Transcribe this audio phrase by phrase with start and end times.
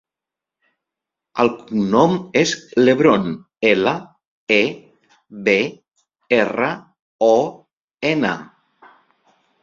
[1.41, 3.27] El cognom és Lebron:
[3.71, 3.93] ela,
[4.55, 4.57] e,
[5.49, 5.55] be,
[6.39, 6.71] erra,
[7.27, 7.37] o,
[8.13, 8.33] ena.